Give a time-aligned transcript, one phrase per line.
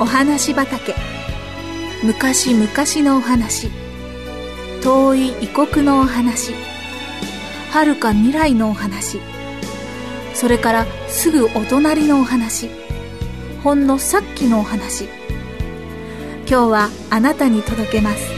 [0.00, 0.94] お話畑。
[2.02, 2.66] 昔々
[3.06, 3.68] のお話。
[4.82, 6.54] 遠い異国のお話。
[7.70, 9.20] 遥か未来のお話。
[10.32, 12.70] それからすぐお隣のお話。
[13.62, 15.04] ほんのさっきのお話。
[16.48, 18.30] 今日はあなたに届けます。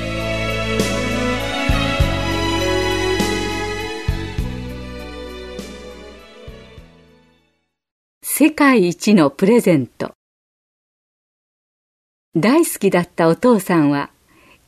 [8.21, 10.13] 世界一のプレゼント。
[12.35, 14.09] 大好きだったお父さんは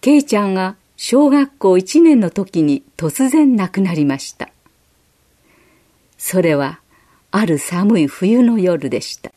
[0.03, 4.51] ケイちゃんが小学校1年の時に突然亡くなりました。
[6.19, 6.81] それは
[7.31, 9.33] ある寒い冬の夜でした。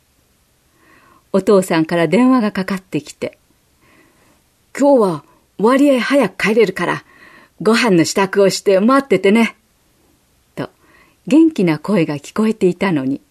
[1.31, 3.37] お父さんから電話がかかってきて
[4.77, 5.23] 今日は
[5.57, 7.03] 割合早く帰れるから
[7.61, 9.55] ご飯の支度をして待っててね。
[10.55, 10.69] と
[11.27, 13.21] 元気な声が聞こえていたのに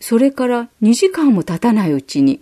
[0.00, 2.40] それから2時間も経たないうちに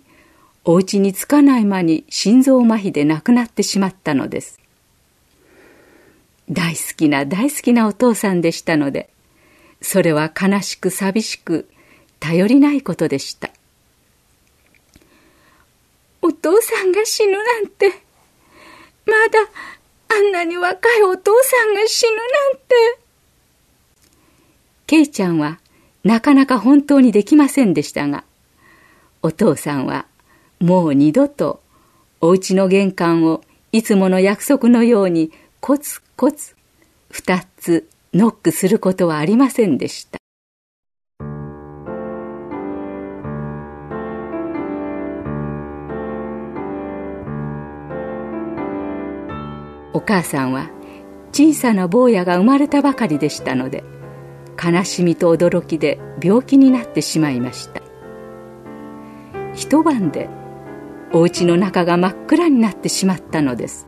[0.65, 4.59] お家に着かない間に心臓麻痺で亡くなってしまったのです。
[6.49, 9.09] 大好きな大好きなお父さんでしたので、
[9.81, 11.69] それは悲しく寂しく
[12.19, 13.49] 頼りないことでした。
[16.21, 17.89] お父さんが死ぬなんて、
[19.05, 19.39] まだ
[20.15, 23.03] あんなに若いお父さんが死ぬなんて。
[24.87, 25.59] ケイちゃんは
[26.05, 28.23] なかなか本当にできませんでしたが、
[29.21, 30.05] お父さんは
[30.63, 31.61] もう二度と
[32.21, 33.41] お家の玄関を
[33.73, 36.55] いつもの約束のようにコツコツ
[37.09, 40.19] 二つノックすることはありませんでした。
[49.91, 50.69] お母さんは
[51.33, 53.83] 小さな坊やが生まれたばかりでしたので
[54.63, 57.81] 悲しみと驚きで病気になってしまいました
[59.53, 60.29] 一晩で
[61.15, 63.87] お家の中が真っ暗になってしまったのです。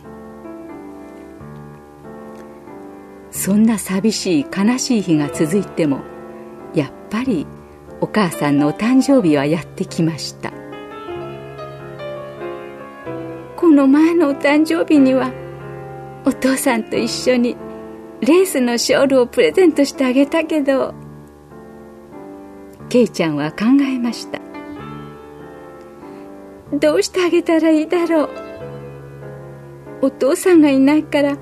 [3.31, 5.99] そんな寂しい悲しい日が続いても
[6.73, 7.45] やっぱり
[7.99, 10.53] お母さんのお誕生日はやってきました。
[13.57, 15.31] この前のお誕生日には
[16.25, 17.57] お父さんと一緒に
[18.21, 20.93] レースのショールをプレゼントしてあげたけど
[22.89, 24.44] ケイちゃんは考えました。
[26.79, 28.29] どうしてあげたらいいだろう。
[30.01, 31.37] お父さんがいないから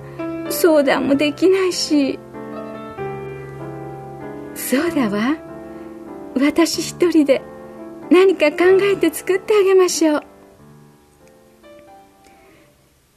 [0.49, 2.19] 相談もできないし。
[4.55, 5.35] そうだわ。
[6.35, 7.41] 私一人で
[8.09, 10.21] 何か考えて作ってあげましょう。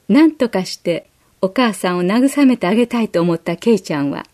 [0.09, 1.11] 何とかして
[1.43, 4.25] お母さんを慰めてあげたいと思ったケイちゃんは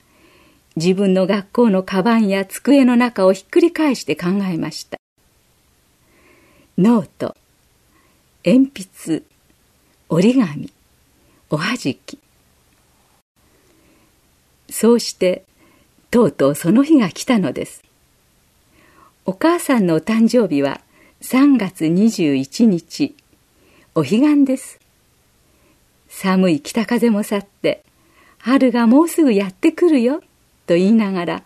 [0.77, 4.99] 自分の学校のカバンや机の中をひっくり返して考えました。
[6.79, 7.37] ノート。
[8.45, 9.23] 鉛筆
[10.09, 10.73] 折り紙
[11.49, 12.19] おはじき。
[14.69, 15.45] そうして
[16.11, 17.85] とうとうその日が来たのです。
[19.27, 20.81] お母さんのお誕生日は
[21.21, 23.15] 3月21日
[23.95, 24.81] お彼岸です。
[26.09, 27.85] 寒い北風も去って
[28.39, 30.21] 春がもうすぐやってくるよ
[30.67, 31.43] と言いながら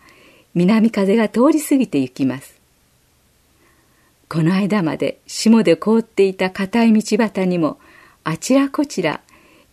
[0.55, 2.56] 南風が通り過ぎて行きます。
[4.29, 7.79] この間まで霜で凍っていた硬い道端にも
[8.23, 9.21] あちらこちら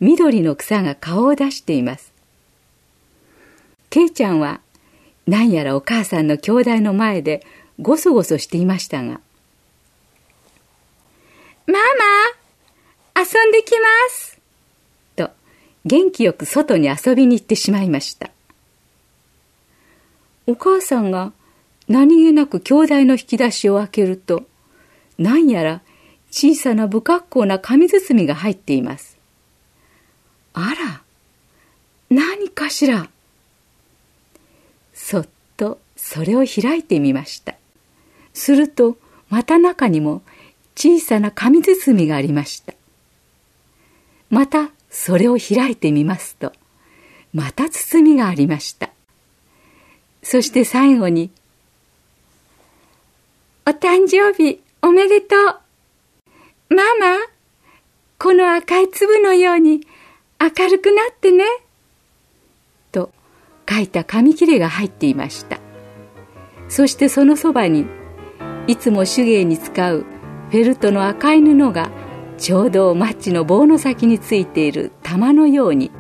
[0.01, 2.13] 緑の草が顔を出しています。
[3.91, 4.61] ケイちゃんは
[5.27, 7.45] 何やらお母さんの兄弟の前で
[7.81, 9.21] ごそごそしていましたが。
[11.67, 11.79] マ
[13.15, 14.39] マ遊んできます
[15.17, 15.31] と
[15.85, 18.31] 元気よく外に遊びに行ってしまいました。
[20.47, 21.33] お母さんが
[21.89, 24.45] 何気なく兄弟の引き出しを開けると、
[25.19, 25.83] 何やら
[26.31, 29.19] 小さな不格好な紙包みが入っています。
[30.55, 31.03] あら、
[32.11, 33.09] 何かしら。
[34.93, 37.55] そっとそれを開いてみました。
[38.33, 38.97] すると、
[39.29, 40.23] また中にも
[40.77, 42.75] 小さな紙包みがありました。
[44.31, 46.53] またそれを開いてみますと、
[47.33, 48.91] また包みがありました。
[50.23, 51.31] そして最後に
[53.67, 56.75] お誕生日おめでとう。
[56.75, 57.17] ママ、
[58.19, 59.81] この赤い粒のように
[60.39, 61.45] 明るくなってね。
[62.93, 63.11] と
[63.67, 65.61] 書いた紙切れが入っていました。
[66.69, 67.87] そしてそのそばに、
[68.67, 70.05] いつも手芸に使う
[70.51, 71.91] フェルトの赤い布が
[72.37, 75.91] ちょうどマッチの棒の先についている玉のように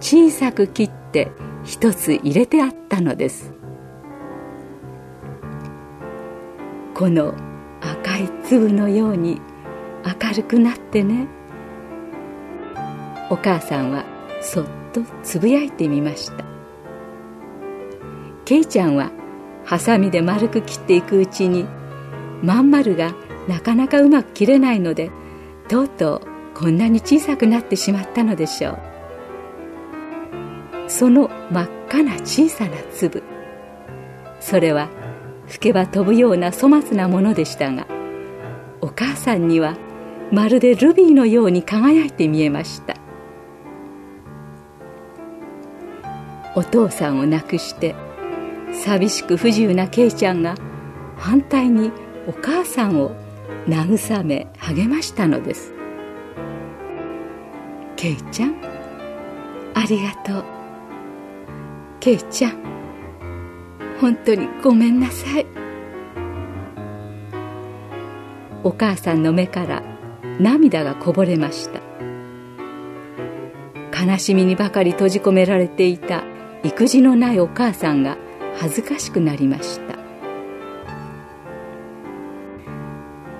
[0.00, 1.32] 小さく切って
[1.64, 3.57] 一つ入れてあったのです。
[6.98, 7.32] この
[7.80, 9.40] 赤い粒のように
[10.04, 11.28] 明るくなってね。
[13.30, 14.04] お母さんは
[14.40, 16.44] そっとつぶやいてみました。
[18.44, 19.12] ケイちゃんは
[19.64, 21.66] ハサミで丸く切っていくうちに
[22.42, 23.14] まん丸が
[23.46, 25.12] なかなかうまく切れないので
[25.68, 28.78] とうとうこんなに小さくなってしまったのでしょう。
[30.88, 33.22] その真っ赤な小さな粒。
[34.40, 34.97] それは
[35.48, 37.86] 吹けば飛ぶような粗末なものでしたが
[38.80, 39.76] お母さんには
[40.30, 42.96] まるでルビーのように輝いて見えました。
[46.54, 47.94] お父さんを亡くして
[48.72, 50.56] 寂しく不自由なケイちゃんが
[51.16, 51.92] 反対に
[52.26, 53.12] お母さんを
[53.66, 55.72] 慰め励ましたのです。
[57.96, 58.56] ケイちゃん
[59.74, 60.44] ありがとう。
[62.00, 62.77] ケイちゃん
[64.00, 65.46] 本当にごめんなさい。
[68.64, 69.82] お母さんの目から
[70.40, 71.80] 涙がこぼれました。
[74.06, 76.22] 悲しみにばかり閉じ込められていた
[76.62, 78.16] 育児のないお母さんが
[78.56, 79.98] 恥ずかしくなりました。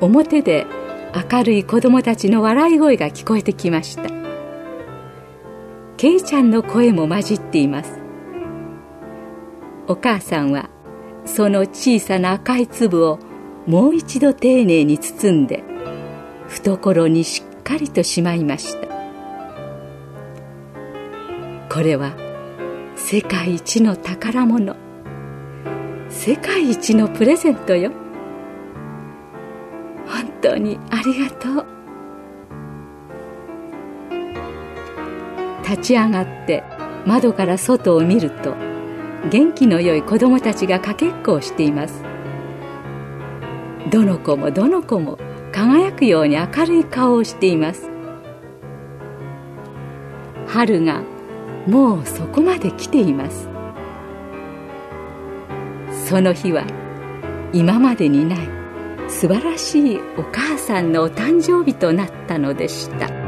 [0.00, 0.66] 表で
[1.30, 4.10] 明るい子供たちの笑い声が聞こえてきました。
[5.96, 8.07] ケイちゃんの声も混じっています。
[9.88, 10.68] お母さんは
[11.24, 13.18] その小さな赤い粒を
[13.66, 15.64] もう一度丁寧に包んで
[16.48, 18.88] 懐にしっかりとしまいました。
[21.70, 22.14] これは
[22.96, 24.76] 世界一の宝物。
[26.10, 27.92] 世界一のプレゼントよ。
[30.06, 31.66] 本当にありがとう。
[35.62, 36.62] 立ち上がって
[37.06, 38.67] 窓から外を見ると
[39.30, 42.02] 元気のよい子供たちがかけっこをしています。
[43.90, 45.18] どの子もどの子も
[45.52, 47.90] 輝くように明るい顔をしています。
[50.46, 51.02] 春が
[51.66, 53.48] もうそこまで来ています。
[56.06, 56.64] その日は
[57.52, 58.38] 今までにない
[59.08, 63.27] 素晴らしいお母さんのお誕生日となったのでした。